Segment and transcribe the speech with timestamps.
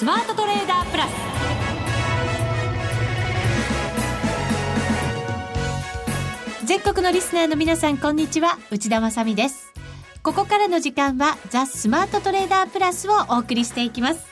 [0.00, 1.10] スマートトレーダープラス。
[6.64, 8.56] 全国のリスナーの皆さんこんにちは。
[8.70, 9.74] 内田まさです。
[10.22, 14.24] ここからの時間はザ・スマートトレーダープラスをお送りしていきます。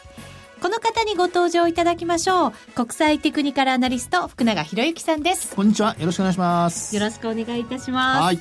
[0.63, 2.53] この方にご登場いただきましょう。
[2.75, 5.55] 国際テクニカルアナリスト福永博之さんです。
[5.55, 5.95] こんにちは。
[5.99, 6.97] よろしくお願いします。
[6.97, 8.23] よろしくお願いいたします。
[8.23, 8.39] はい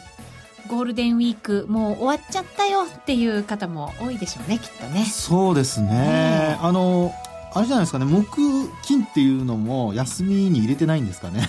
[0.68, 7.14] ゴールデンウィークもう終わっちゃったよっていう方も多いでしょうねきっとねそうですね、あの
[7.54, 8.28] あれじゃないですかね木
[8.84, 11.48] 金っていうのも休みに入れてないんですかね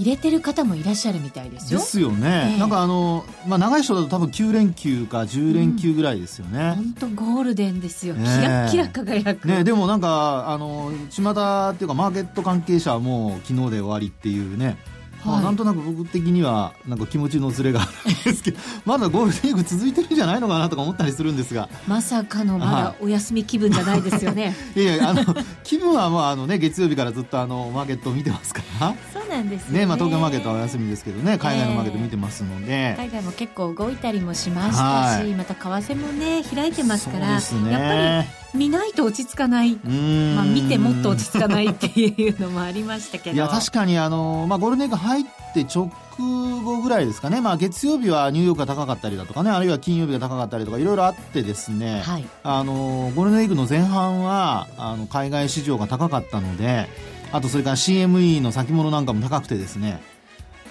[0.00, 1.78] 入れてる方もいらっしゃるみたいですよ。
[1.78, 2.52] ですよね。
[2.54, 6.72] えー、なんかあの、まあ、長い人だと多分9連休か10連休ぐらいですよね。
[6.74, 8.14] 本、当、ゴールデンですよ。
[8.14, 9.46] キラキラ輝く。
[9.46, 14.78] ね、でもなんか、あの、巷っていうかマーケット関係者はもう昨日で終わりっていうね。
[15.20, 21.68] はい、まあ、なんとなく僕的にはなんか気持ちのずれがあるんですけど まだゴールデンウィーク続いてるんじゃないのかなとか思ったりするんですが。
[21.86, 24.54] まさかのまだお休み気分じゃないですよね。
[24.76, 25.24] いやいやあの
[25.64, 28.94] 気分はまああの、ね、月曜日からずっとあのマーケットを見てますから。
[29.12, 37.32] そうなんですね、ね、まあ、東京マーケットはお休みですけどね海外のマーケット見てますので、えー、海外も結構動いたりもしましたし、はい、また為替もね開いてますから、ね、
[37.70, 43.36] やっぱり見ないと落ち着かない、まあ、見てもっと落ち着かないっていうのもありましたけど。
[43.36, 49.50] いや確かにあの、まあ、ゴールデンウィーク入って直後ぐらいですかね、まあ、月曜日はニューヨークが高かったりだとかね。
[49.50, 56.88] あるいは金曜日が高かったりとかいろいろあってですね、はい、あのゴールデンウィークの前半はあの海外市場が高かったので
[57.32, 60.00] あとそれから CME の先物なんかも高くてですね。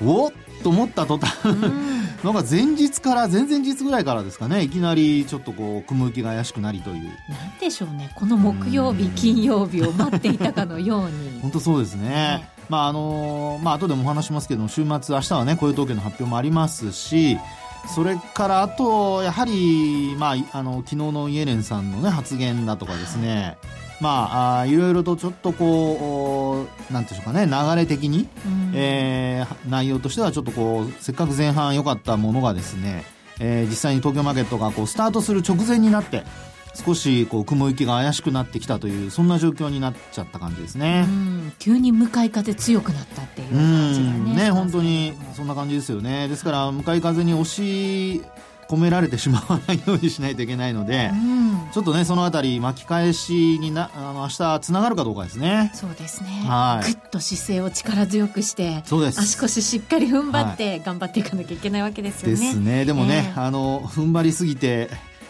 [0.04, 0.32] おっ
[0.64, 1.48] と思った途端
[2.24, 4.64] なんか前日から前々日ぐらいからですかね。
[4.64, 6.96] いきなりちょっとこう雲行きが怪しくなりという。
[7.30, 8.12] なんでしょうね。
[8.16, 11.40] この木曜日金曜日を待っていたかのように。
[11.42, 12.50] 本当そうですね、ね。
[12.68, 17.38] まああのまあ後でもお話しますけど週末明日はね雇用統計の発表もありますし
[17.88, 23.58] それからあとやはり、まあ、あの昨日のイエレンさんの、ね、発言だとかですね、
[24.00, 33.04] まあ、あいろいろとちょっとこうなんていうんでしょうかね流れ的に、うん、えー、内容としてはちょっとこうせっかく前半良かったものがですね、
[33.42, 36.24] えー、実際に東京マーケットがこうスタートする直前になって
[36.74, 41.06] 少しこう雲行きが怪しくなってきたというそんな状況になっちゃった感じですね。
[41.58, 44.44] 急に向かい風強くなったっていう感じがね。
[44.46, 46.28] ね本当にそんな感じですよね。
[46.28, 48.22] ですから向かい風に押し
[48.70, 55.72] 込められてしまわないようにしないといけないので、うん、ちょっとねそのあたり巻き返しになあの明日つながるかどうかですね。
[55.74, 56.30] そうですね。
[56.48, 56.94] はい。
[56.94, 59.20] ぐっと姿勢を力強くしてそうです。
[59.20, 62.86] 足腰しっかり踏ん張って頑張っていかなきゃいけないわけですよね、ですね。
[62.86, 64.90] でもね、えー、あの踏ん張りすぎて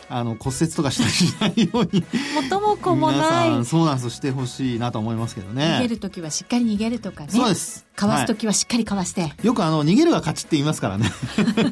[0.09, 2.03] あの骨折とかしたりしないように。
[2.35, 3.65] 元も子もない。
[3.65, 5.77] そうなんですしてほしいなと思いますけどね。
[5.77, 7.29] 逃げる時はしっかり逃げるとかね。
[7.31, 7.85] そうです。
[7.95, 11.11] かわす時はしっかりかわして、はい、よくあの逃げるが勝ちって言いますからね。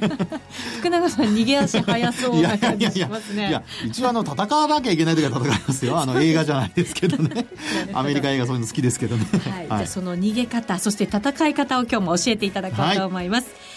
[0.80, 3.50] 福永さん逃げ足早そうな感じしますね。
[3.50, 5.98] いや一応あの戦わなきゃいけない時は戦いますよ。
[6.00, 7.48] あの映画じゃないですけどね。
[7.94, 13.77] アメリカ映画そういうの好きですけどね、はい、はい、じゃその逃げ方そして戦い方を今日も教えていただこうと思います、はい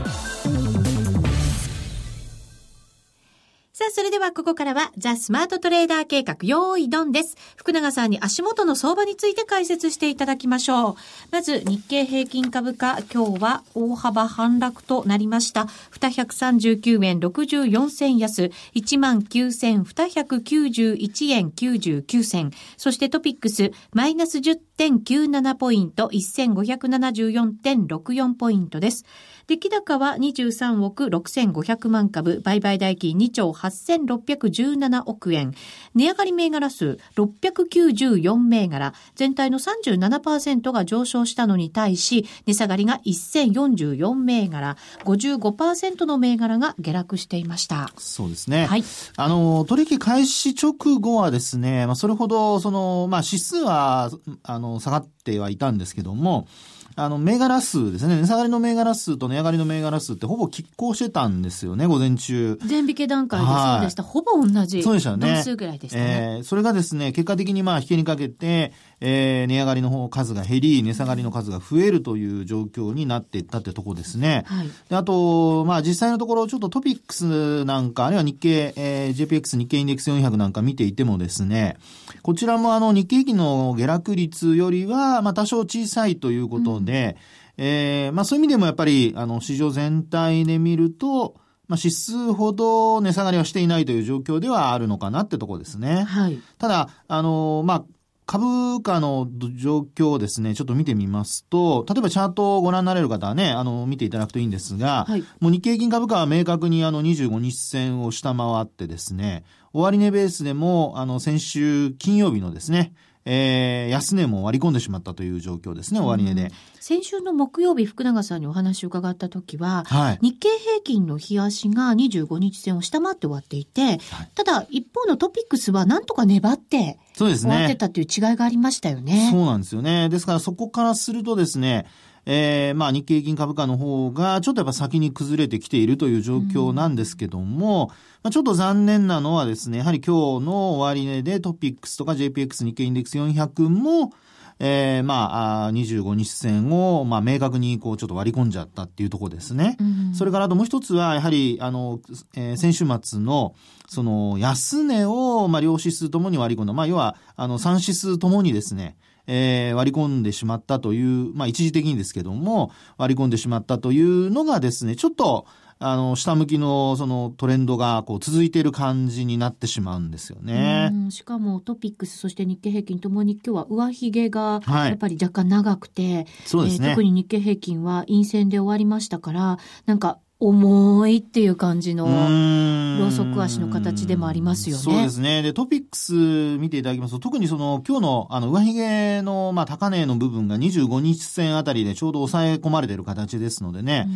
[3.93, 7.35] それではここからは、ザ・スマートトレーダー計画、用意ドンです。
[7.57, 10.95] 福永さんに足元の相場について解説していただきましょう。
[11.29, 15.67] まず、日経平均株価、今日は大幅反落となりました。
[15.91, 22.51] 239円64銭安、19,291円99銭。
[22.77, 29.03] そしてトピックス、マイナス10.97ポイント、1574.64ポイントです。
[29.51, 35.53] 出来高は23億6500万株、売買代金2兆8617億円。
[35.93, 47.91] 値上がり銘柄数694銘柄、全体の37%が上昇したのに対し、値下がりが1044銘柄、55%の銘柄が下落していました。
[47.97, 48.67] そうですね。
[48.67, 48.85] はい。
[49.17, 54.11] あの、取引開始直後はですね、まあ、それほど、その、まあ、指数は、
[54.43, 56.47] あの、下がってはいたんですけども、
[56.95, 58.19] あの、銘柄数ですね。
[58.21, 62.57] 値下がりの銘柄数と値上がりの銘柄数ってほぼ拮抗してたんですよね、午前中。
[62.65, 64.03] 全引け段階でそうでした。
[64.03, 64.83] ほぼ同じ。
[64.83, 65.41] そうでしたね。
[65.43, 66.37] 数ぐらいでしたね。
[66.37, 74.43] えー、それがですね、結果的にまあ、引けにかけて、えー、値上がりの方数が減り、値下がりの数が増えるという状況になっていったってとこですね。
[74.47, 74.69] はい。
[74.89, 81.77] で、あと、まあ、実際のところ、ちょっとトピックスなんか、あるいは日経、えー、JPX 日経インデックス400なんか見ていてもですね、
[82.21, 91.35] こちらもあの、日経平均の下落率よりは、まあ、多少小さいということで、うん、えー、まあ、そういう意味でもやっぱり、あの、市場全体で見ると、
[91.67, 96.03] まあ、指数ほど値下がりはしていないという状況ではあるのかなってとこですね。
[96.03, 96.39] はい。
[96.57, 97.83] ただ、あの、まあ、
[98.31, 109.43] 株価の状況をですね、ちょっと見てみますと、例えばチャートをご覧になれる方はね、あの、見ていただくといいんですが、はいもう日経平均株価は明確にあの25日線を下回ってですね、
[109.73, 112.93] 終値ベースでも、あの、先週金曜日のですね、
[113.25, 116.51] えー、安値も割り込んでしまったという状況ですね、終値で。
[116.79, 120.19] 先週の木曜日、福永さんにお話を伺った時は、はい。
[120.21, 123.99] 日経平均の日足が25日線を下回って終わっていて、
[124.33, 127.75] ただ一方のトピックスはなんとか粘ってそうです終わってね。
[127.75, 129.29] たという違いがありましたよね。
[129.31, 130.09] そうなんですよね。
[130.09, 131.85] ですからそこからするとですね、
[132.25, 137.91] えー、まあ日経平均株価の方がちょっとやっぱ先に崩れてきているという状況なんですけども、
[138.23, 144.13] まあ、ちょっと残念なのはですね、やはり今日の終値でトピックスとか JPX 日経インデックス400も、
[144.59, 149.75] えー、まあ、あー25日線を、まあ、明確にこう、ちょっと割り込んじゃったっていうところですね。
[149.79, 151.99] うんそれからあともう一つは、やはり、あの、
[152.35, 153.55] えー先週末の、
[153.87, 156.73] その、安値を、まあ、両指数ともに割り込んだ。
[156.73, 158.97] まあ、要は、あの、3指数ともにですね、
[159.33, 165.45] えー割り込んでしまったという、まあ、一時的にですけども、割り込んでしまったというのがですね、ちょっと、
[165.79, 170.89] あの、下向きの、その、トレンドが、こう、続いている感じになってしまうんですよね。
[170.91, 176.89] うんしかもトピックスそして日経平均ともに今日は上髭がはいやっぱり若干長くて、そうですね。
[176.89, 185.43] えー特に日経平均は陰線で終わりましたからなんか重いっていう感じの、ロローソク足の形でもありますよねそうですね。
[185.43, 186.13] で、トピックス
[186.57, 194.07] 見ていただきますと、特にその、今日の、あの、上髭の、まあ、高値の部分が25日線あたりでちょうど抑え込まれている形ですのでね、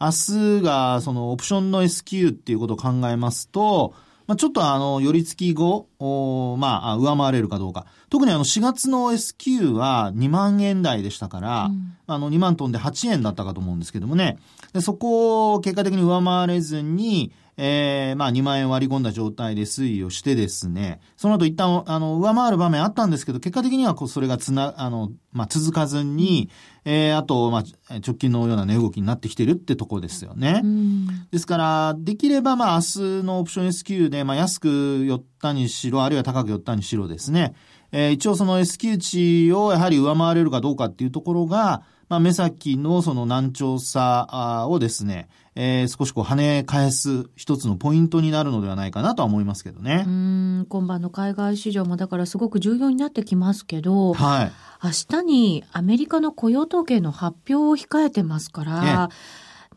[0.00, 0.10] 明
[0.58, 3.94] 日が、その、オプションの S q っていうことを考えますと、
[4.26, 7.86] まあ、ちょっとあの、寄り付き後、おまあ、上回れるかどうか。
[8.10, 14.38] 特にあの、4月の S q は2万円台でしたから、うんあの、2万トンで8円だったかと思うんですけどもね。
[14.72, 26.50] でそこを結果的に上回れずに、えー、まあ2万円割り込んだ状態で推移をしてですね、その後一旦、あの、上回る場面あったんですけど、結果的にはこうそれがつな、あの、まあ続かずに、
[26.84, 30.60] えー、あと、まあ、直近のような値動きになってきてるってとこですよね。
[30.64, 31.06] うん。
[31.30, 37.54] ですから、できれば、まあ、明日のオプション S q で、まあ、安く寄ったにしろ、あるいは高く寄ったにしろですね、
[37.90, 50.10] えー一応その S q 値をやはり上回れるかどうかっていうところが、まあ、目先のその難聴さをですね、えー少しこう跳ね返す一つのポイントになるのではないかなとは思いますけどねう。
[50.10, 54.52] ん今晩の海外市場もだからすごく重要になってきますけど、はい。
[54.82, 59.10] 明日にアメリカの雇用統計の発表を控えてますから、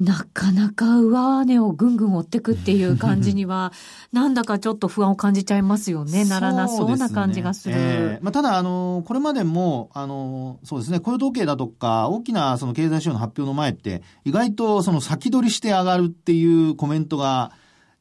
[0.01, 3.71] なかなか上値をぐんぐん追ってくっていう感じには、
[4.12, 6.25] なんだかちょっと不安を感じちゃいますよね。
[6.25, 7.75] ならなそうな感じがする。
[7.75, 17.51] すねえーまあ、ただ、あの、これまでも、あの、そうですね、雇用統計だとか、大きなその経済指標の発表の前って、意外とその先取りして上がるっていうコメントが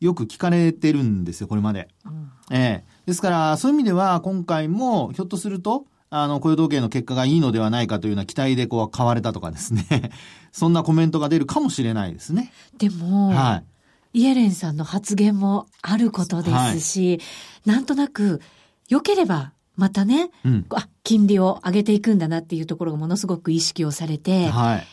[0.00, 1.88] よく聞かれてるんですよ、これまで。
[2.06, 10.10] うんええですから、そういう意味では、今回も、ひょっとすると、あの、雇用統計の結果がいいのではないかというような期待でこう買われたとかですね。
[10.50, 12.52] そんなコメントが出るかもしれないですね。
[12.76, 13.62] でも、は
[14.12, 14.22] い。
[14.22, 17.20] イエレンさんの発言もあることですし、
[17.64, 18.40] なんとなく、
[18.88, 20.66] 良ければ、またね、うん。
[20.70, 24.87] あ、金利を上げていくんだなっていうところがものすごく意識をされて、はい。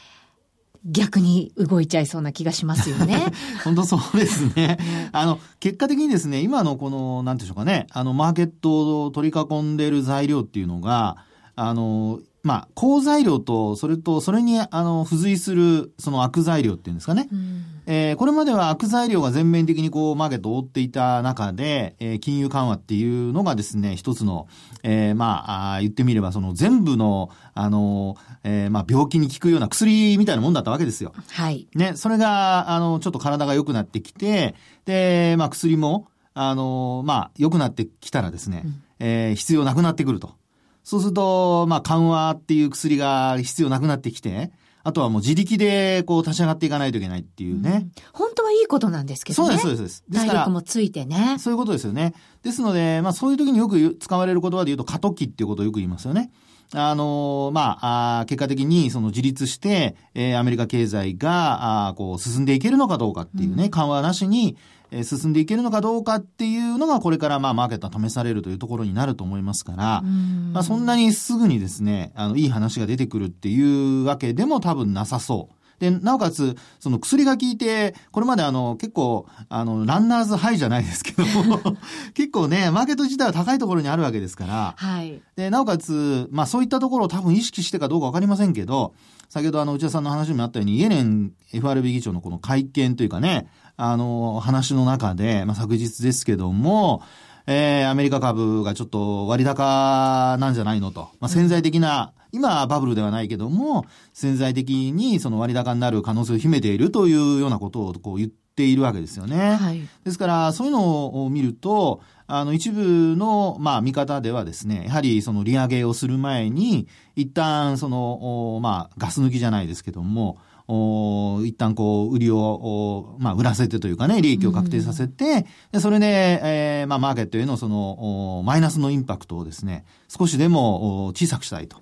[0.89, 3.32] 逆に動いちゃいそうな気がしますよね。
[3.63, 4.77] 本当そうですね。
[5.12, 11.17] あの、結果的にですね、今のこの、なんていうんでしょうかね、あの、マーケットを取り囲んでいる材料っていうのが、
[11.56, 17.27] あの、まあ、好材料と、それと、それに、あの、付随する、その悪材料っていうんですかね。
[17.32, 24.48] うんえーこれまでは悪材料が全面的にこう、マーケットを覆っていた中で、えー金融緩和っていうのがですね、一つの、
[24.84, 31.13] えーまあ言ってみれば、その全部の、あの、えーまあ、病気に効くような薬みたいなもんだったわけですよ。
[31.32, 31.67] はい。
[31.75, 34.53] ね、それが、あの、ちょっと体が良くなってきて、
[34.86, 40.36] で、まあ、薬も、あの、まあ、良くなってきたらですね、うんえー必要なくなってくると。
[40.84, 44.51] そうすると、まあ、緩和っていう薬が必要なくなってきて、
[44.88, 47.89] あとはもう自力で、こう、立ち上がっていかないといけないっていうね。
[48.13, 49.58] 本当はいいことなんですけどね。
[49.58, 50.25] そうです、そうですです。
[50.25, 51.36] 体力、もついてね。
[51.39, 52.13] そういうことですよね。
[52.41, 56.32] ですので、まあそういう時によく使われる言葉で言うと過渡期っていうことをよく言いますよね。
[56.74, 64.56] あのまあ、あー結果的にその自立して、えーアメリカ経済が、あーこう進んでいけるのかどうかっていうね、うん緩和なしに、
[64.91, 75.58] えー進んでいけるのかどうかっていうのがこれからまあマーケットは試されるというところになると思いますから、うんまあそんなにすぐにですね、あの、いい話が出てくるっていうわけでも多分なさそう。
[75.79, 81.62] で、なおかつ、その薬が効いて、これまであの、結構、あの、ランナーズハイじゃないですけども、
[82.15, 85.22] 結構ね、マーケット自体は高いところにあるわけですから、はい。
[85.36, 88.94] で、なおかつ、まあそういったところを多分意識してかどうかわかりませんけど、
[89.29, 97.01] 先ほどあの、内田さんの話にもあったように、イエレン FRB 議長のこの会見というかね、あの、話の中で、まあ昨日ですけども、
[97.48, 101.10] えー、アメリカ株がちょっと割高なんじゃないのと。
[101.22, 109.55] まあ、潜在的な、今はバブルではないけども、潜在的にその割高になる可能性を秘めているというようなことをこう言っているわけですよね。
[109.55, 120.38] はい、ですから、そういうのを見ると、あの、一部の、まあ、見方ではですね、やはりその利上げをする前に、一旦、その、まあ、ガス抜きじゃないですけども、
[120.69, 131.77] お一旦こう、売りを、まあ、売らせてというかね、利益を確定させて、でそれで、えー、まあ、マーケットへのその、マイナスのインパクトをですね、少しでも小さくしたいと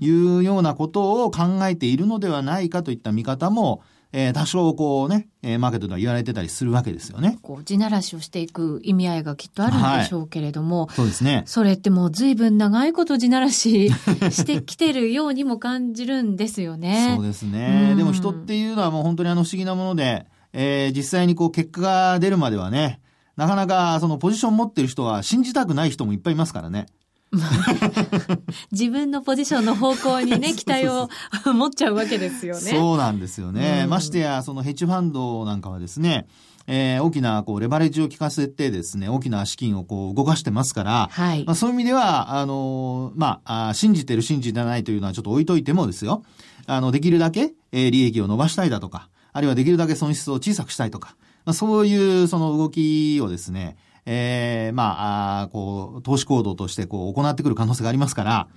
[0.00, 7.38] いうようなことを考えているのではないかといった見方も、えー、多少こうね、えー、マーケットでは言われてたりするわけですよね。
[7.42, 11.44] こう、地ならしをしていく意味合いがきっとあるんでしょうけれども、はい、そうですね。
[11.46, 17.14] それってもう随分長いこと地ならししてきてるようにも感じるんですよね。
[17.16, 17.94] そうですね。
[17.96, 23.00] でも人っていうのはもう本当にあの不思議なもので、えー、実際にこう結果が出るまではね、
[23.36, 26.86] なかなかそのポジション持ってる人は信じたくない人もいっぱいいますからね。
[28.72, 31.08] 自分のポジションの方向にね、 期待を
[31.54, 32.60] 持っちゃうわけですよね。
[32.60, 33.82] そうなんですよね。
[33.84, 36.26] うん、ましてや、そのヘッジファンドなんかはですね、
[36.66, 46.22] えー、大きなこうレバレッジを効かせてですね、大きな資金をこう動かしてますから、はい、まあ、そういう意味では、あのー、まあ信じてる信じてないというのはちょっと置いといてもですよ、
[46.66, 58.48] あの、できるだけ、えー、利益を伸ばしたいだとか、あるいはできるだけ損失を小さくしたいとか、まあ、そういうその動きをですね、えー、まあ、あこう、投資行動としてこう行ってくる可能性がありますから、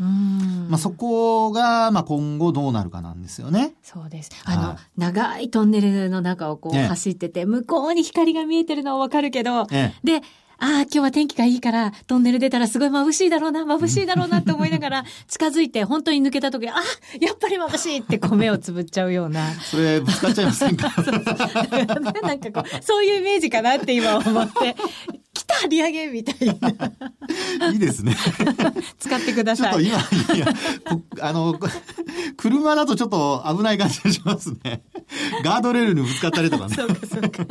[0.69, 3.73] まあそこが、まあ今後どうなるかなんですよね。
[3.83, 4.31] そうです。
[4.45, 9.65] あの、長いトンネルの中をこう走ってて、向こうに光が見えてるのはわかるけど、
[10.03, 10.21] で、
[10.59, 16.73] ああ、今日は天気がいいから、トンネル出たらすごい眩しいだろうな、 眩しいだろうなって思いながら、近づいて、本当に抜けた時、あ
[17.19, 19.51] やっぱり眩しいってこう目をつぶっちゃうような。
[19.55, 20.89] それ、ぶつかっちゃいませんか？
[22.23, 24.75] なんかこう、そういうイメージかなって今思って、
[25.43, 26.47] 来た利上げみたい
[27.59, 27.67] な。
[27.71, 28.15] いいですね。
[28.99, 29.85] 使ってください。
[29.85, 30.47] ちょっと今、いや、
[31.21, 31.59] あの、
[32.37, 34.83] 車だとちょっと危ない感じがしますね。
[35.43, 36.75] ガードレールにぶつかったりとかね。
[36.75, 37.45] そうかそうか。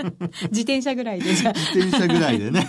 [0.50, 2.66] 自転車ぐらいでじゃ自転車ぐらいでね。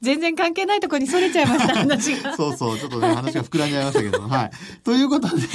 [0.00, 2.36] 全然関係ないところにそれちゃいました、話が。
[2.36, 4.20] そうそう、ちょっとね、話が膨らんじゃいましたけど。
[4.22, 4.50] はい。
[4.82, 5.46] ということで、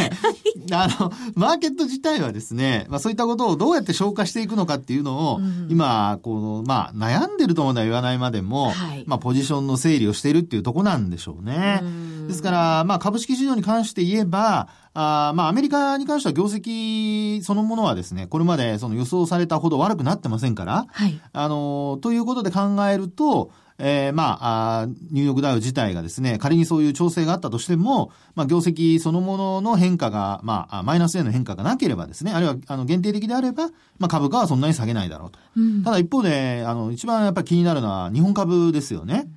[0.71, 11.81] あの、マーケット自体はですね、まあそういったことをどうやって消化していくのかっていうのを、うん、今、この、まあ悩んでるとまでは言わないまでも、はい、まあポジションの整理をしているっていうとこなんでしょうね。
[11.81, 14.69] うですから、まあ株式市場に関して言えば、
[14.99, 21.21] あまあ、アメリカに関しては業績そのものはですね、これまでその予想されたほど悪くなってませんから、はい。
[21.33, 33.67] あの、ということで考えると、えー、まああ、ニューヨークダウ自体がですね、仮にそういう調整があったとしても、まあ、業績そのものの変化が、まあ、マイナスへの変化がなければですね、あるいは、あの、限定的であれば、
[33.99, 35.39] まあ、株価はそんなに下げないだろうと。
[35.55, 39.27] うん、ただ一方で、あの、一番やっぱり気になるのは日本株ですよね。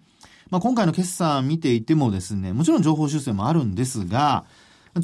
[0.50, 4.44] まあ、今回の決算見ていてもですね、もちろん情報修正もあるんですが、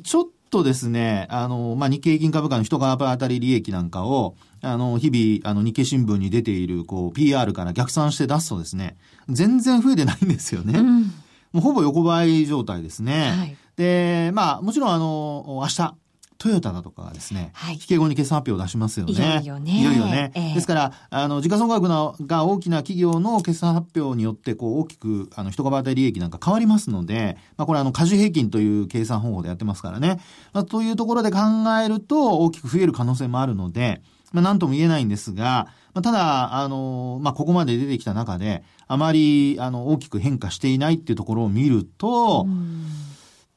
[0.02, 8.96] ちょっとですね、あの、まあ、日経平均株価の一株当たり利益なんかを、あの、日々、あの、日経新聞に出ている、こう、PR から逆算して出すとですね、
[9.28, 10.78] 全然増えてないんですよね。
[10.78, 11.10] うん、も
[11.56, 13.32] うほぼ横ばい状態ですね。
[13.36, 15.94] はい、で、まあ、もちろん、あの、明日、
[16.38, 19.12] トヨタだとかがですね、はい、引け後に決算発表を出しますよね。
[19.12, 19.80] いよいよね。
[19.80, 20.32] いよいよね。
[20.34, 30.20] えー、ですから、あの、時価総額のが大きな企業の決算発表によって、こう、大きく、あの、一株当たり利益なんか変わりますので、まあ、これあの、過重平均という計算方法でやってますからね。
[30.52, 31.38] まあ、というところで考
[31.82, 34.02] えると、大きく増える可能性もあるので、
[34.32, 42.46] まあ、なんとも言えないんですが、まあ、ただ、あの、まあ、ここまで出てきた中で、あまり、あの、大きく変化していないっていうところを見ると、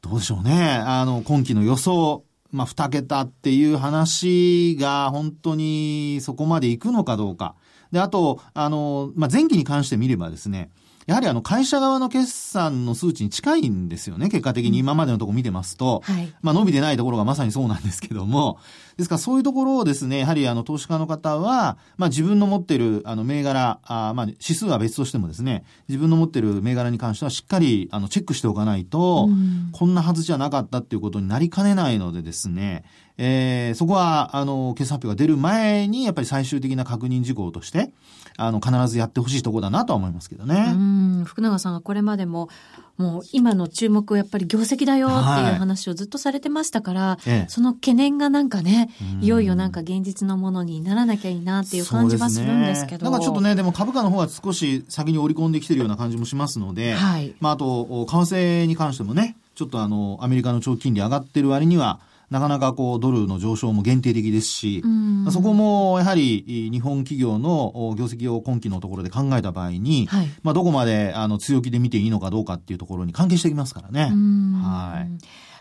[0.01, 0.81] どうでしょうね。
[0.85, 7.55] あの、今期の予想、まあ、二桁っていう話が本当にそこまで行くのかどうか。
[7.91, 10.69] で、あと、あの、まあ、前期に関して見ればですね、
[11.09, 14.29] やはりあの会社側の決算の数値に近いんですよね。
[14.29, 16.03] 結果的に今までのところ見てますと。
[16.05, 18.59] はい、まあ伸びてないところがまさにそうなんですけども。
[18.99, 29.29] ですからそういうところをですね、やはりあの投資家の方は、まあ自分の持ってるあの銘柄、あまあ指数は別としてもですね、自分の持ってる銘柄に関してはしっかりあのチェックしておかないと、
[29.71, 32.83] こんなはずじゃなかったっていうことになりかねないのでですね、
[33.21, 37.91] えー、そこは、あの、決算発表が出る前に、やっぱり最終的な確認事項として、
[38.37, 40.71] あの、必ずやってほしいところだなとは思いますけどね。
[40.73, 42.49] うん、福永さんがこれまでも、
[42.97, 47.49] もう今の注目はやっぱり業績だよっていう話をずっとされてましたから、ええ。
[47.49, 49.23] その懸念がなんかね、うん。
[49.23, 53.09] いよいよなんか現実のものにならなきゃいいなっていう感じはするんですけど。
[53.09, 57.33] なんかちょっとね、でも株価の方は少し先に織り込んできてるような感じもしますので、はい。
[57.39, 61.99] まあ、あと、為替に関してもね、ちょっとあの、アメリカの長期金利上がってる割には、
[62.29, 64.83] なかなかこう、ドルの上昇も限定的ですし、
[65.31, 74.09] そこもやはり日本企業のお業績を今期のところで考えた場合に、はいまあ、どこまであの強気で見ていいのかどうかっていうところに関係してきますからね。
[74.11, 75.17] うんはい。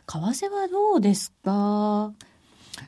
[0.07, 2.13] 為替はどうですか？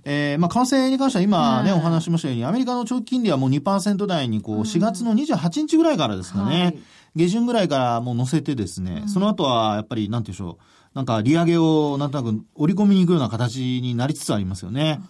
[0.05, 1.81] えーまあ、為替に関しては今ね、はい。
[1.81, 6.79] お話ししましたように、アメリカの長期金利はもう2%台にこう、4月の28日ぐらいからですかね、はい。
[7.17, 15.01] 下旬ぐらいからもう乗せてですね、その後はやっぱり、なんていうんでしょう、なんか利上げをなんとなく織り込みに行くような形になりつつありますよね。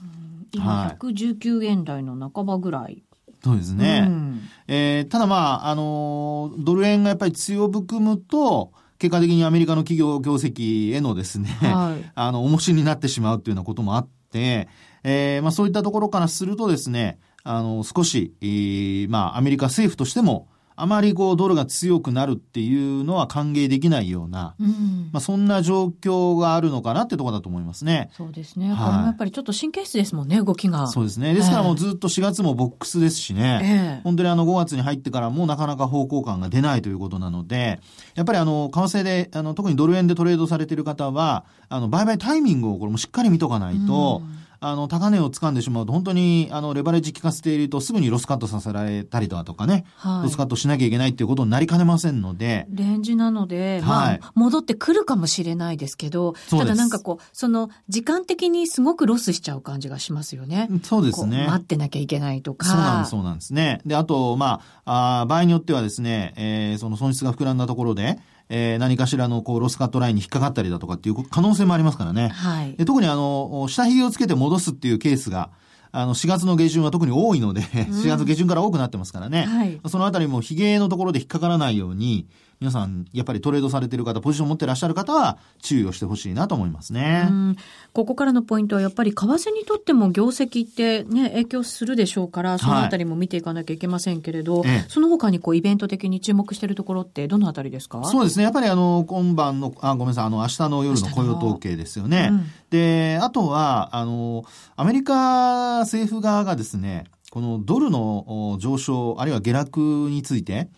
[0.52, 0.96] 今はい。
[0.96, 3.02] 119円台の半ばぐらい。
[3.42, 4.04] そうですね。
[4.06, 4.40] うん。
[4.68, 12.10] えーただまあ、あのードル円がやっぱり強含むと、結果的にアメリカの企業業績へのですね、はい。
[12.14, 20.48] あの、重しになってしまうっていうようなこともあって、えーまあそういったところからするとですね、あの、少し、えーまあアメリカ政府としても、
[20.82, 28.10] あまりこうドルが強くなるっていうのは歓迎できないような、うんまあそんな状況があるのかなってところだと思いますね。
[28.16, 28.72] そうですね。
[28.72, 30.86] はいこれもやっぱりちょっと神経質ですもんね、動きが。
[30.86, 31.34] そうですね。
[31.34, 33.60] ですからもうずっと4月もボックスですしね。
[33.62, 37.80] ええ本当にあの5月に入ってからもなかなか方向感が出ないということなので、
[38.14, 44.22] やっぱりあの、為替で、あの、特にドル円でトレードされている方は、あの、売買タイミングをこれもしっかり見とかないと、
[44.62, 60.68] あの、高値を掴んでしまうと、本当に、あの、レバレッジ効かせていると、すぐにロスカットさせられたりだとかね、はいロスカットしなきゃいけないっていうことになりかねませんので、レンジなので、はいまあ、戻ってくるかもしれないですけど、ただなんかこう、その、時間的にすごくロスしちゃう感じがしますよね。
[60.82, 61.46] そうですね。
[61.48, 62.66] 待ってなきゃいけないとか。
[62.66, 63.80] そうなんです、そうなんですね。
[63.86, 68.18] で、あと、まあ、あー場合によってはですね、えーその損失が膨らんだところで、
[68.50, 72.28] えー何かしらのこうロスカットラインに引っかかったりだとかっていう可能性もありますからね。
[72.28, 72.84] はいで。
[72.84, 75.50] 特にあの、下髭をつけて戻すっていうケースが、
[75.92, 79.44] あの、4月の下旬は特に多いので、4月下旬から多くなってますからね。
[79.44, 82.26] はいそのあたりも髭のところで引っかからないように、
[82.60, 87.26] 皆さん、やっぱりトレードされてる方、ポジション持ってらっしゃる方は、注意をしてほしいなと思いますね。
[87.26, 87.56] うん
[87.94, 98.04] ここからのポイントはやっぱり為替にとっても業績ってね、影響するでしょうから、そのあたりも見ていかなきゃいけませんけれど、ええその他にこうイベント的に注目しているところってどのあたりですか？
[98.04, 98.44] そうですね。
[98.44, 102.28] やっぱりあの、今晩の、あ、ごめんなさい、あの、明日の夜の雇用統計ですよね。
[102.30, 104.44] うんで、あとは、あの、
[104.76, 109.80] アメリカ政府側がですね、このドルのお上昇、あるいは下落
[110.10, 110.68] について、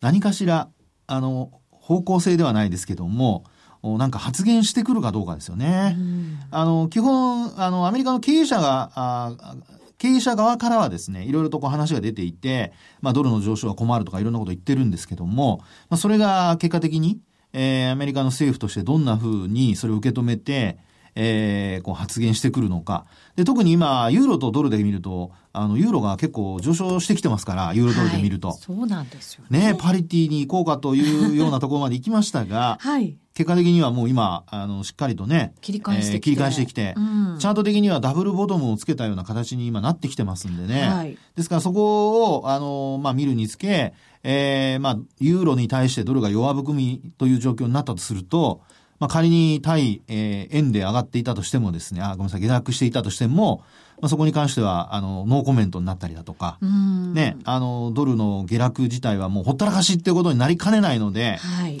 [0.00, 0.68] 何かしら、
[1.06, 3.44] あの、方向性ではないですけども、
[3.82, 5.96] おなんか発言してくるかどうかですよね。
[5.98, 9.56] うんあの、基本、あの、アメリカの経営者が、あ
[9.98, 15.58] 経営者側からはですね、いろいろとこう話が出ていて、まあ、ドルの上昇は困るとかいろんなこと言ってるんですけども、
[15.90, 17.20] まあ、それが結果的に、
[17.52, 20.78] えーアメリカの政府としてどんな風にそれを受け止めて、
[21.14, 23.06] えーこう発言してくるのか。
[23.36, 28.48] で、特に今、ユーロとドルで見ると、あの、ユーロが結構上昇してきてますから、ユーロドルで見ると。
[28.48, 29.72] はいそうなんですよね。
[29.72, 33.16] ね、パリティに行こうかというようなところまで行きましたが、はい。
[33.34, 40.82] 結果的にはもう今、あの、しっかりとね、切り返してきてえー切り返してきて、うんチャート的にはダブルボトムをつけたような形に今なってきてますんでね。
[40.88, 48.60] はいですからそこを、あの、まあ、見るにつけ、えーまあ、ユーロに対してドルが弱含みという状況になったとすると、
[49.02, 53.64] まあ、仮に対、えー円で上がっていたとしてもですね、あ、ごめんなさい、下落していたとしても、
[54.00, 61.80] まあ、そこに関しては、あの、ノーコメントになったりだとか、うんね、あの、ドルの下落自体はもうほったらかしっていうことになりかねないので、はい。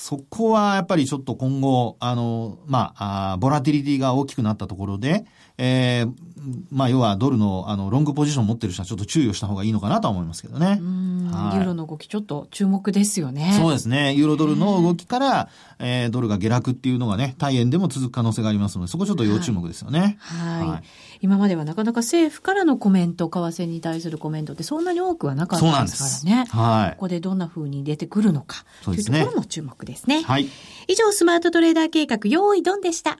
[0.00, 5.26] そこはやっぱりちょっと今後、あの、まあ、あーボラティリティが大きくなったところで、
[5.58, 6.12] えー
[6.70, 10.82] まあ、要はドルの、あの、ロングポジションを持ってる人はちょっと注意をした方がいいのかなとは思いますけどねう。
[10.82, 13.54] んはいユーロの動きちょっと注目ですよね。
[13.60, 14.14] そうですね。
[14.14, 20.16] ユーロドルの動きから、えードルが下落っていうのがね、対円でも続く可能性がありますので、そこちょっと要注目ですよね。
[20.20, 20.82] はい、はい
[21.22, 26.44] 今まではなかなか政府からのコメント、為替に対するコメントってそんなに多くはなかったですすからね。
[26.48, 30.22] はいここでどんな風に出てくるのかというところも注目ですね。
[30.22, 30.48] はい。
[30.88, 33.18] 以上、スマートトレーダー計画、用意ドンでした。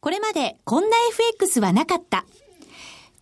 [0.00, 2.24] これまでこんな FX はなかった。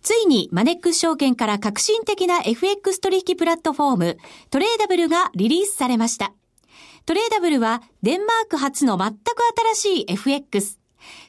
[0.01, 4.17] ついにマネックス証券から革新的な FX 取引プラットフォーム、
[4.49, 6.33] トレーダブルがリリースされました。
[7.05, 9.17] トレーダブルはデンマーク発の全く
[9.75, 10.82] 新しい FX。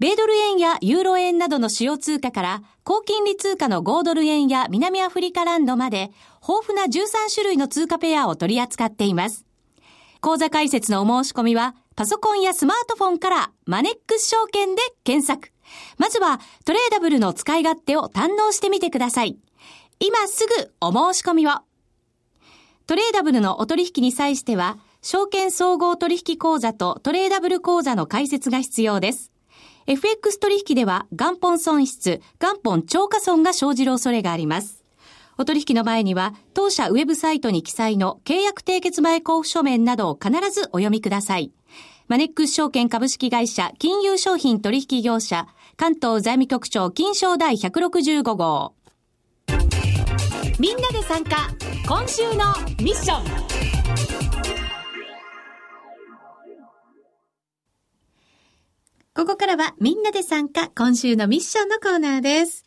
[0.00, 6.10] 米ドル円やユーロ円などの主要通貨から高金利通貨の5ドル円や南アフリカランドまで
[6.46, 9.46] 豊富な13種類の通貨ペアを取り扱っています。
[10.20, 15.52] 講座解説のお申し込みはパソコンやスマートフォンからマネックス証券で検索。
[15.96, 19.38] まずはトレーダブルの使い勝手を堪能してみてください。
[20.00, 21.50] 今すぐお申し込みを。
[22.86, 29.33] トレーダブルのお取引に際しては、証券総合取引口座とトレーダブル口座の開設が必要です。
[29.86, 34.82] FX 取引では元本損失、元本超過損が生じる恐れがあります。
[35.36, 41.52] お取引の前には、当社ウェブサイトに記載の契約締結前交付書面などを必ずお読みください。
[42.08, 48.74] マネックス証券株式会社金融商品取引業者関東財務局長金賞第165号。
[50.58, 51.48] みんなで参加
[51.86, 54.23] 今週のミッション
[59.16, 62.64] ここからはみんなで参加今週のミッションのコーナーです。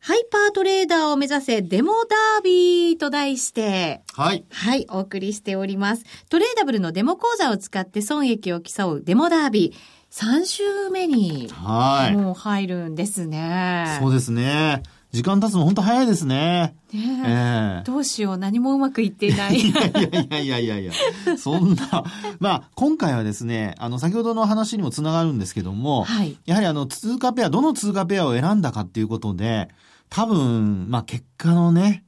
[0.00, 4.44] ハイパートレーダーを目指せデモダービーと題して、はい。
[4.50, 6.02] はい、お送りしております。
[6.28, 9.96] トレーダブルのデモ講座を使って損益を競うデモダービー。
[10.10, 12.16] 3週目に、はい。
[12.16, 13.96] もう入るんですね。
[14.00, 14.82] そうですね。
[15.16, 16.76] 時間経つの本当早いですね。
[16.92, 17.80] ねえ。
[17.80, 19.56] ー、どうしよう、何もうまくいっていない。
[19.56, 19.92] いやい
[20.30, 20.92] やいやいやいや。
[21.38, 22.04] そんな、
[22.38, 29.70] まあ、今回はですね、あの、先ほどの話にもつながるんですけども、はい、やはりあの、通貨ペア、どの通貨ペアを選んだかっていうことで、
[30.10, 32.04] 多分、まあ結果のね、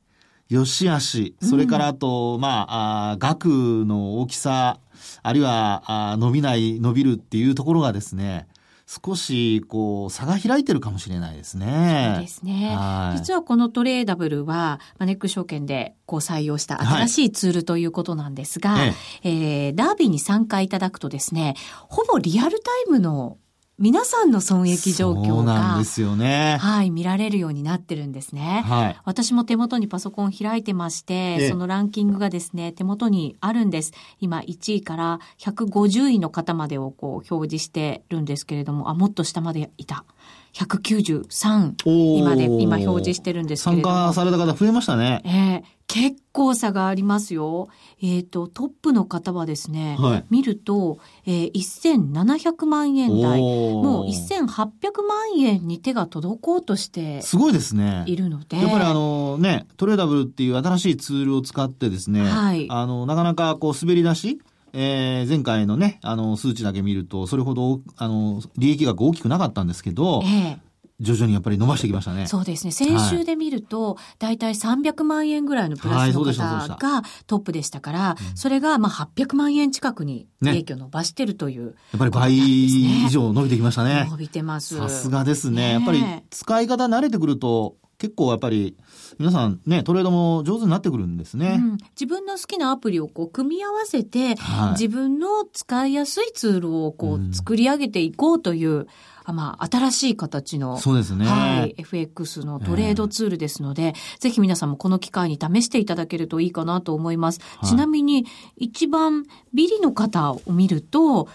[0.50, 3.46] 良し悪し、それからあと、うん、まあ、あ額
[3.86, 4.80] の大きさ、
[5.22, 8.48] あるいはあ伸びない、伸びるっていうところがですね、
[8.88, 12.14] 少し、こう、差が開いてるかもしれないですね。
[12.14, 12.74] そうですね。
[13.16, 21.54] 実はこのトレーダブルは、マネック証券でこう採用した新しいツールということなんですが、はい、ええー、ダービーに参加いただくとですね、
[21.88, 23.36] ほぼリアルタイムの
[23.78, 26.58] 皆さんの損益状況が、そうなんですよね。
[26.60, 28.64] はい、見られるようになってるんですね。
[28.66, 28.96] はい。
[29.04, 33.92] 私も手元にパソコン開いてまして、そのランキングがですね、手元にあるんです。
[34.18, 40.04] 今、1位から150位の方までをこう表示してるんですけれども、あ、もっと下までいた。
[40.54, 41.74] 193
[42.18, 43.94] 位まで今表示してるんですけれども。
[43.94, 45.22] 参加された方増えましたね。
[45.24, 47.68] ええー、結構差がありますよ。
[48.02, 58.04] えっ、ー、と、トップの方はですね、はい、見ると、えー、1700万円台、もう1800万円に手が届こうとしてすごいですね。
[58.06, 58.58] いるので。
[58.58, 64.38] やっぱりあのね、トレーダブルっていう新しいツールを使ってですね、はい、あの、なかなかこう滑り出し、
[64.72, 70.68] えー、前回のね、あの、数値だけ見ると、それほど、あの、利益額大きくなかったんですけど、ええ
[71.00, 72.26] 徐々にやっぱり伸ばしてきましたね。
[72.26, 72.72] そうですね。
[72.72, 84.08] 先週で見ると、だいたい300万円ぐらいのプラスの方がトップでしたから、それがまあ800万円近くに利益を伸ばしてるという、ね、やっぱり倍以上伸びてきましたね。
[84.10, 84.76] 伸びてます。
[84.76, 85.72] さすがですね。
[85.74, 88.76] やっぱり使い方慣れてくると、結構やっぱり
[89.18, 91.58] 皆さんね、トレードも上手になってくるんですね。
[91.60, 98.86] うん、自分の好きなアプリをこう組み合わせて、はい、自分の使いやすいツールをこう作り上げていこうという、
[99.24, 101.26] あまあ、新しい形の、そうですね。
[101.26, 107.40] はい、FX のトレードツールですので、えー、ぜひ皆さんもこの機会に試していただけるといいかなと思います。
[107.58, 111.28] はい、ちなみに、一番ビリの方を見ると、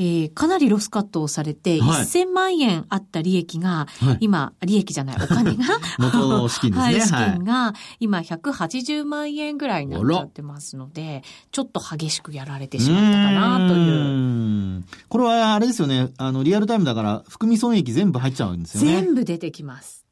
[0.00, 5.64] えー、かなりロスカットをされて、はい、1000万円あった利益が、はい、今、利益じゃない、お金が
[6.00, 6.82] 元資金ですね。
[6.82, 14.84] はい、資金が、今180万円ぐらいになっちゃってますので、ちょっと激しくやられてしまったかなという。
[15.10, 19.02] これはあれですよね、あの、リアルタイムだから、含み損益全部入っちゃうんですよね。
[19.02, 20.06] 全部出てきます。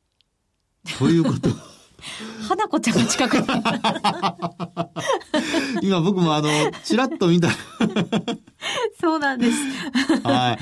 [0.99, 1.49] ということ
[2.47, 3.47] 花子ちゃんが近くに。
[5.89, 6.49] 今僕もあの、
[6.85, 7.49] ちらっと見た。
[9.01, 9.57] そうなんです。
[10.23, 10.59] はい。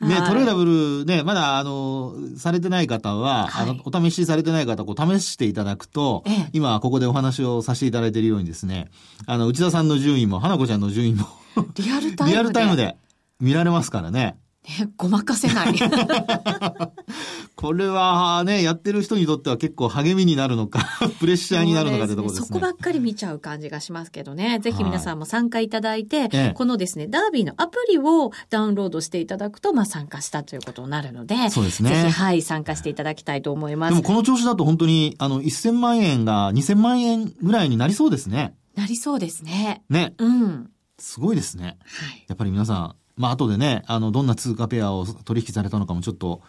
[0.00, 0.64] ね、トレーダブ
[1.00, 8.90] ルね、まだ、あの、されてない方は、はい、あの、お試しされてない方、こう、試していただくと、ええ、今、ここでお話をさせていただいているようにですね、
[9.26, 11.26] あの、内田さんの順位も、花子ちゃんの順位も
[11.74, 12.30] リアルタイムで。
[12.30, 12.96] リアルタイムで
[13.40, 14.36] 見られますからね。
[14.68, 15.74] ね、 ごまかせない。
[17.56, 20.86] これはね、やってる人にとっては結構励みになるのか、
[21.18, 22.46] プレッシャーになるのかってところですね。
[22.46, 24.60] そこばっかり見ちゃう感じがしますけどね。
[24.60, 31.90] ぜひ皆さんも参加いただいて、はい、このですね、ダービーのアプリをダウンロードしていただくと、まあ参加したということになるので、そうですね。
[31.90, 33.94] ぜひ、はい、参加していただきたいと思います。
[33.94, 38.54] でもこの調子だと本当に、あの、1000万円が2000万円ぐらいになりそうですね。
[38.76, 39.82] なりそうですね。
[39.88, 40.14] ね。
[40.18, 40.70] うん。
[40.98, 41.64] すごいですね。
[41.64, 41.70] は
[42.12, 42.24] い。
[42.28, 46.40] やっぱり皆さん、まあ後でね、あの、どんな通貨ペアを取引されたのかもちょっと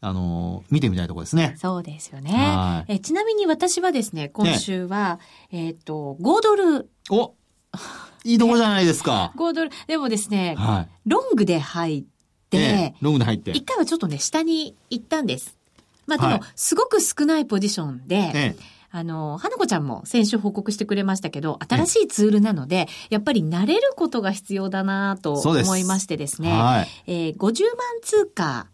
[0.00, 1.54] あの、見てみたいところですね。
[1.58, 2.84] そうですよね。
[2.86, 5.18] えちなみに私はですね、今週は、
[5.50, 6.90] ね、えっ、ー、と、5ドル。
[7.10, 7.34] お
[8.24, 9.32] いいとこじゃないですか。
[9.36, 9.70] 5ドル。
[9.88, 10.88] でもですね、はい。
[11.06, 12.04] ロングで入っ
[12.48, 13.50] て、ええロングで入って。
[13.52, 15.56] 一回はちょっとね、下に行ったんです。
[16.06, 18.56] まあでも、はいすごく少ないポジションで、ええ
[18.98, 26.88] あの、花子ちゃんも先週報告してくれましたけど、新しいツールなので、やっぱり慣れることが必要だなと思いましてですね、はい。
[27.06, 28.66] えー50万通貨、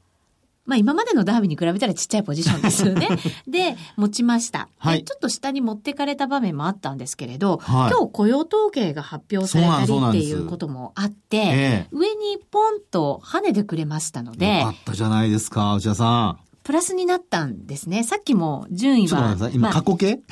[0.67, 3.09] まあ今までのダービーに比べたらちっちゃいポジションですよね。
[3.47, 4.69] で、持ちました。
[4.79, 4.99] はい。
[4.99, 7.93] でちょっと下に持ってかれた場面もあったんですけれど、はい。
[7.93, 11.89] 今日雇用統計が発表されたりっていうこともあって、ええ。
[11.93, 18.03] 上にポンと跳ねてくれましたのでよか、ったじゃないですか、内田さプラスになったんですね。
[18.05, 19.55] さっきも順位は、待ってください。
[19.57, 20.23] 今、まあ過去形？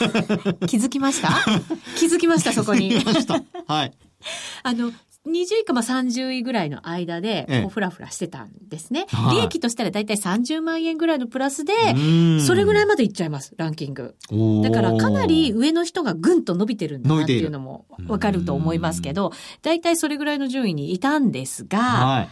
[0.68, 1.30] 気づきました？
[1.98, 2.90] 気づきました、そこに。
[2.90, 3.42] 気づきました。
[3.66, 3.92] はい。
[4.62, 4.92] あの、
[5.26, 9.06] 20位かまあ30位ぐらいの間で、ええこう、ふらふらしてたんですね。
[9.10, 14.16] はい利益としたらだいたい30万円ぐらいのプラスで、うんそれぐらいまでいっちゃいます、ランキング。
[14.62, 22.28] だからかなり上の人がぐんと伸びてるんだなっていうのもわかると思いますけど、だいたいそれぐらいの順位にいたんですが、はい。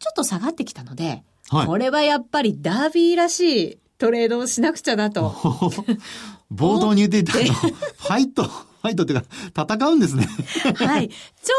[0.00, 5.30] ちょっと下がってきたので、はいこれはやっぱりダービーらしいトレードをしなくちゃなと。
[6.52, 9.26] 冒頭に言っていたあの、ファイト、ファイトっていうか、
[9.74, 10.28] 戦うんですね。
[10.76, 11.10] はい。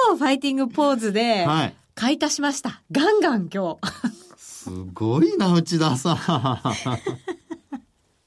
[0.09, 1.75] 超ファイティングポーズで、はい。
[1.95, 2.81] 買い足しました。
[2.91, 4.37] ガンガン今日。
[4.37, 6.17] すごいな、内田さん。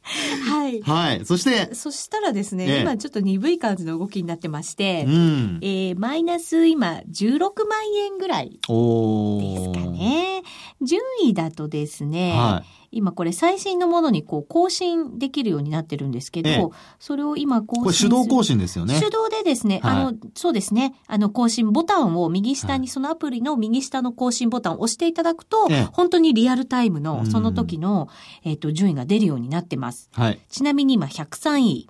[0.48, 0.80] はい。
[0.82, 1.24] はい。
[1.26, 5.58] そして、そしたらですね、ええ今ちょっと鈍い感じの動きになってまして、うん。
[5.62, 9.90] えーマイナス今16万円ぐらいおですーか。
[9.90, 10.42] ね。
[10.80, 17.85] 順位だとですね、は今これ最新のものにこう更新できるようになってるんですけど、ええそれを今更新い。
[17.85, 18.98] これ手動更新新ですよね。
[18.98, 28.09] 手動でですね、はいあの、そうですね、あの、更新ボタンを右下に、そのアプリの右下の更新ボタンを押していただくと、ええ本当にリアルタイムの、うんその時の、
[28.44, 30.09] えっ、と、順位が出るようになってます。
[30.12, 30.40] はい。
[30.48, 31.88] ちなみに今103位、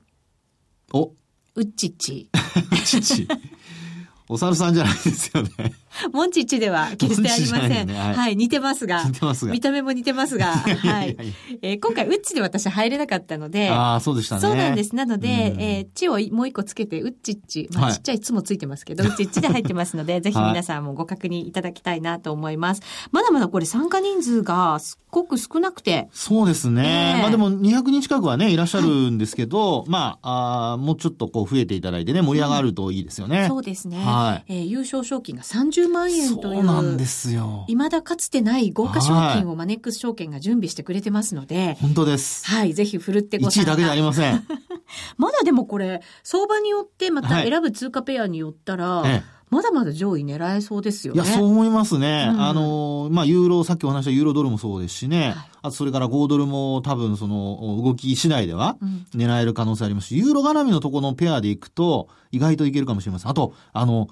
[0.92, 1.12] お、
[1.54, 2.28] ウッチッチ。
[2.84, 3.28] 父。
[4.28, 5.50] お猿さんじゃないですよね。
[6.12, 7.60] モンチッチでは決してありません。
[7.60, 9.04] モンチッチじゃないねは、はいい似てますが。
[9.04, 10.46] 似てますが見た目も似てますが。
[10.56, 11.16] はい
[11.62, 14.40] えー今回、ウッチで私入れなかったので、ああ、そうでしたね。
[14.40, 14.94] そうなんです。
[14.94, 17.68] なので、うんえー、チをもう一個つけて、ウッチッチ。
[17.72, 22.82] まあ、はいちっちゃい「つ」もついてますけど、ウッチッチで入ってますので、 ぜひ皆さんもご確認いただきたいなと思います。
[23.10, 27.14] まだまだこれ参加人数がすっごく少なくて、そうですね。
[27.16, 33.46] ええまあでも200人近くはね、いらっしゃるんですけど、まあ、あーもうちょっとこう増えていただいてね、盛り上がるといいですよね。
[33.48, 33.98] そうですね。
[33.98, 36.56] はいえー優勝賞金が30万円という。
[36.56, 37.64] そうなんですよ。
[37.68, 42.46] 未だかつてない豪華賞金をマネックス証券が準備してくれてますので、本当です。
[42.46, 44.46] はい、ぜひ振るってご1参加位だけじゃありません。
[45.16, 51.24] まだでもこれ、相場によってまたはい選ぶ通貨ペアによったら、えまだまだ上位狙えそうですよえ、ね。
[51.24, 52.28] いや、そう思いますね。
[52.30, 55.30] うんあの、まあ、ユーロ、さっきお話したユーロドルもそうですしね。
[55.30, 63.30] はいあと、それから5ドルも多分、その、動き次第ではうん狙える可能性ありますし、ユーロ絡みのところのペアでいくと、意外といけるかもしれません。
[63.30, 64.08] あと、あの、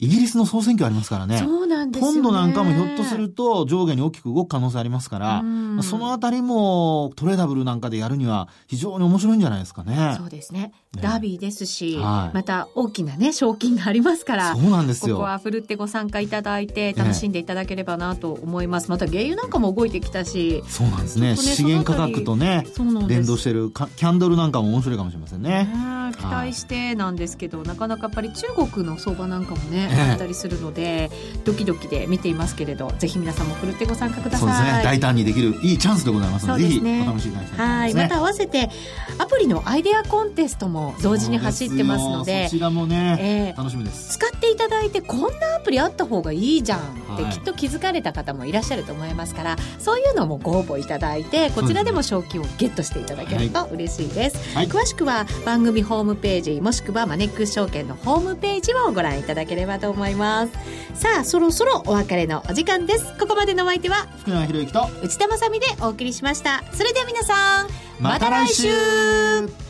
[0.00, 1.38] イギリスの総選挙ありますからね。
[1.38, 2.20] そうなんですよ、ね。
[2.20, 5.44] 今度なんかもひょっとすると上下に大きく動く可能性ありますから、
[5.82, 10.14] そのあたりもトレーダブルなんかでやるには非常に面白いんじゃないですかね。
[10.16, 10.72] そうですね。
[10.96, 14.54] ねダービーですし、はいまた大きなね、賞金がありますから。
[14.54, 15.16] そうなんですよ。
[15.16, 18.90] ここはふるってご参加いただいて楽しんでいただければなと思います。
[18.90, 21.30] また原油なんかも動いてきたし、そうなんですね。
[21.30, 22.66] ね資源価格とね。
[23.08, 25.64] 連動してるかキャンドルなんかも面白いかもしれませんね。
[25.64, 31.10] ね期待してなんですけど、なかなかやっぱり中国の相場なんかもね、ええあったりするので
[31.44, 34.82] ドキドキで見ていますけれどぜひ皆さんもふるってご参加くださいそうですね。
[34.82, 37.94] 大胆にできるいいチャンスでございますので、ぜひそうですねお試しいただきたいと思はい。
[37.94, 38.70] また合わせて
[39.18, 43.54] アプリのアイデアコンテストも同時に走ってますのでそちらもね、ええ。
[43.56, 44.18] 楽しみです。
[44.18, 46.82] 使っていただいてこんなアプリあった方がいいじゃんっ
[47.16, 47.32] てはい。
[47.32, 54.68] きっと気づかれた方もいらっしゃると思いますからそういうのもご応募いただいてこちらでも賞金をゲットしていただけると嬉しいです、はい。
[54.68, 60.52] 詳しくは番組ホームページもしくはマネックス証券のホームページをご覧いただければと思います。
[60.94, 63.14] さあそろそろお別れのお時間です。
[63.18, 66.62] ここまでのお相手は福永博之と、内田まさみでお送りしました。
[66.72, 67.68] それでは皆さん
[68.00, 69.69] また来週